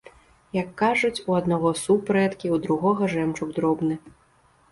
[0.59, 3.95] Як кажуць, у аднаго суп рэдкі, у другога жэмчуг дробны.